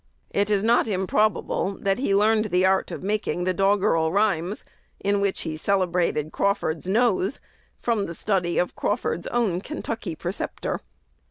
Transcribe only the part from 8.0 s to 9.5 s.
the study of Crawford's